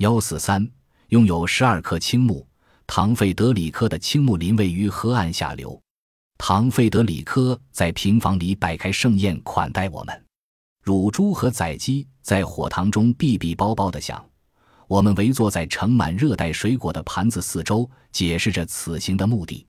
[0.00, 0.66] 幺四三
[1.08, 2.46] 拥有十二棵青木，
[2.86, 5.78] 唐费德里科的青木林位于河岸下流。
[6.38, 10.24] 唐费德里科在平房里摆开盛宴款待我们，
[10.82, 14.24] 乳猪和宰鸡在火塘中哔哔包包的响。
[14.88, 19.66] 我们围坐在盛满热带水果的盘子四周，解释着此行的目的。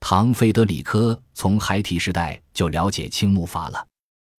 [0.00, 3.86] 唐费德里科从孩提时代就了解青木筏了。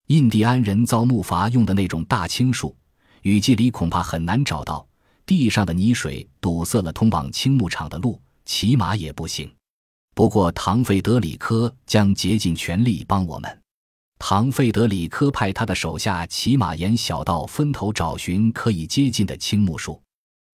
[0.08, 2.76] 印第安人造木筏用的那种大青树，
[3.22, 4.84] 雨季里恐怕很难找到。
[5.28, 9.54] 地上的泥水堵塞了通往青木场的路，骑马也不行。
[10.14, 13.62] 不过，唐费德里科将竭尽全力帮我们。
[14.18, 20.00] 唐费德里科派他的手下骑马沿小道分头找寻可以接近的青木树。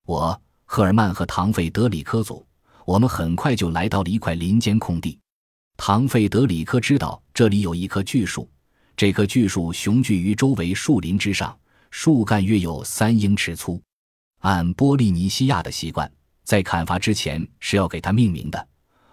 [0.07, 2.45] 我、赫尔曼和唐费德里科组，
[2.85, 5.17] 我们很快就来到了一块林间空地。
[5.77, 8.51] 唐费德里科知道这里有一棵巨树，
[8.97, 11.57] 这棵巨树雄踞于周围树林之上，
[11.93, 13.81] 树干约有三英尺粗。
[14.45, 16.11] 按波利尼西亚的习惯，
[16.45, 18.69] 在砍伐之前是要给它命名的。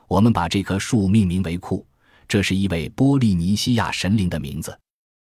[0.09, 1.87] 我们把这棵树命名为库，
[2.27, 4.77] 这是一位波利尼西亚神灵的名字。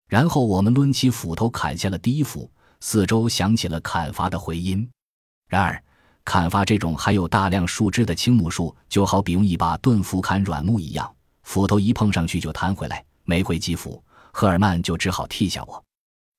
[0.09, 4.85] 然后我们抡起斧头砍下了第一斧，四周响起了砍伐的回音。
[5.47, 5.81] 然而，
[6.25, 11.09] 砍伐这种含有大量树枝的青木树，就好比用一把钝斧砍软木一样，
[11.43, 15.81] 斧头一碰上去就弹回来，没回击斧，赫尔曼就只好替下我。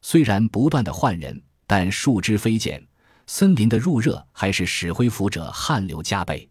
[0.03, 2.87] 虽然不断的换人，但树枝飞溅，
[3.27, 6.49] 森林的入热还是使恢复者汗流浃背。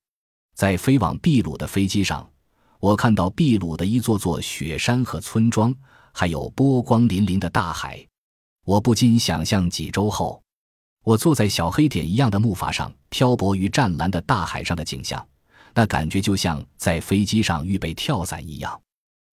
[0.55, 2.29] 在飞往秘鲁的飞机上，
[2.79, 5.73] 我看到秘鲁的一座座雪山和村庄，
[6.11, 8.05] 还有波光粼粼的大海。
[8.65, 10.41] 我不禁想象几周后，
[11.03, 15.25] 我坐在小黑点一样的木筏上，漂泊于湛蓝的大海上的景象，
[15.73, 18.79] 那感觉就像在飞机上预备跳伞一样。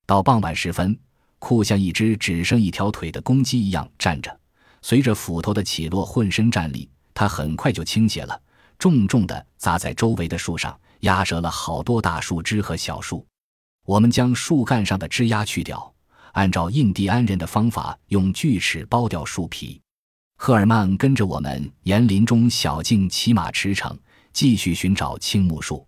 [0.06, 0.98] 到傍晚时分，
[1.38, 4.40] 酷像一只只剩一条腿的公鸡一样站着，
[4.82, 6.90] 随着斧头的起落浑身站立。
[7.14, 8.40] 它很快就倾斜了，
[8.78, 10.78] 重重地砸在周围的树上。
[11.00, 13.26] 压折了好多大树枝和小树，
[13.86, 15.90] 我们将树干上的枝丫去掉，
[16.32, 19.80] 按照印第安人的方法，用锯齿剥掉树皮。
[20.36, 23.96] 赫尔曼跟着我们沿林中小径骑马驰骋，
[24.34, 25.86] 继续寻找青木树。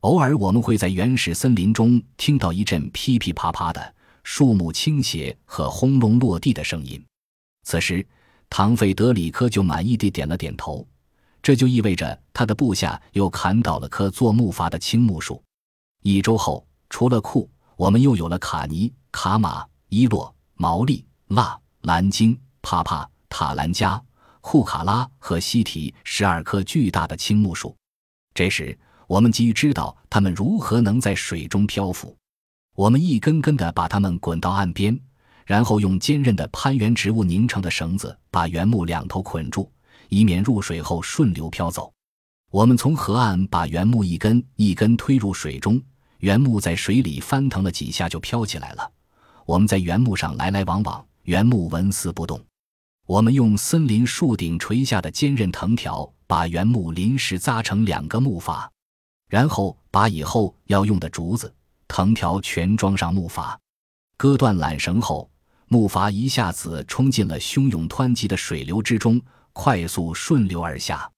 [0.00, 7.04] 偶尔，我们会在原始森林中听到一阵噼噼啪啪的树木倾斜和轰隆落地的声音。
[7.64, 8.06] 此时，
[8.48, 10.86] 唐费德里科就满意地点了点头。
[11.42, 15.42] 这就意味着他的部下又砍倒了棵做木筏的青木树。
[16.02, 24.02] 一周后，除了库，我们又有了卡尼、卡马、伊洛、毛利、拉、蓝鲸、帕帕、塔兰加、
[24.40, 27.76] 库卡拉和西提十二棵巨大的青木树。
[28.34, 28.76] 这时，
[29.06, 32.16] 我们急于知道它们如何能在水中漂浮。
[32.74, 34.98] 我们一根根地把它们滚到岸边，
[35.46, 39.72] 然后用坚韧的攀援植物拧成的绳子把原木两头捆住。
[40.08, 41.92] 以免入水后顺流飘走。
[42.52, 45.82] 我们从河岸把原木一根一根推入水中，
[46.18, 48.88] 原木在水里翻腾了几下就飘起来了。
[49.44, 52.40] 我们在原木上来来往往，原木纹丝不动。
[53.06, 58.68] 我们用森林树顶垂下的坚韧藤条把原木临时扎成两个木筏，
[59.28, 61.52] 然后把以后要用的竹子、
[61.88, 63.56] 藤条全装上木筏。
[64.16, 65.28] 割断缆绳后，
[65.68, 69.20] 木筏一下子冲进了汹涌湍急的水流之中。
[69.52, 71.10] 快速顺流而下，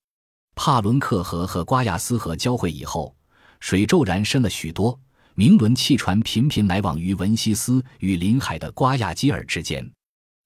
[0.54, 3.12] 帕伦克河和瓜亚斯河交汇以后，
[3.58, 4.96] 水骤然深了许多。
[5.34, 9.88] 明轮汽船频频来往于文西斯与临海的瓜亚基尔之间。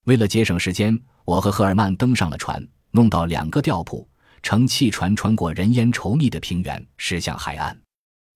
[0.05, 4.09] 为了节省时间，我和赫尔曼登上了船，弄到两个吊铺，
[4.43, 7.79] 乘汽船穿过人烟稠密的平原，驶向海岸。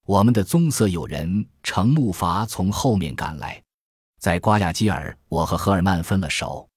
[0.06, 3.62] 我们的棕色友人乘木筏从后面赶来，
[4.18, 6.68] 在瓜亚基尔，我和赫尔曼分了手。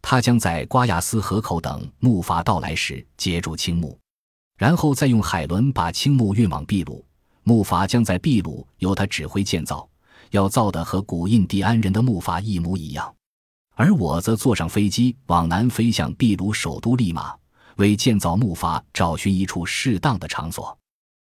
[0.00, 3.98] 他将在瓜亚斯河口等木筏到来时接住青木，
[4.58, 7.04] 然后再用海轮把青木运往秘鲁。
[7.44, 9.88] 木筏将在秘鲁由他指挥建造，
[10.30, 13.12] 要造的和古印第安人的木筏一模一样。
[13.74, 17.34] 而我则坐上飞机往南飞向秘鲁首都利马，
[17.76, 20.76] 为建造木筏找寻一处适当的场所。